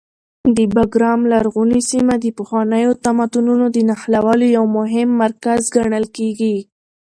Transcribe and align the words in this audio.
د 0.55 0.57
بګرام 0.75 1.19
لرغونې 1.33 1.81
سیمه 1.89 2.15
د 2.19 2.25
پخوانیو 2.37 2.91
تمدنونو 3.05 3.65
د 3.71 3.77
نښلولو 3.89 4.45
یو 4.57 4.65
مهم 4.77 5.09
مرکز 5.23 5.61
ګڼل 5.75 6.05
کېږي. 6.17 6.55